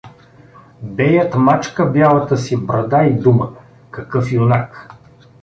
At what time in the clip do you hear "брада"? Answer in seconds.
2.65-3.03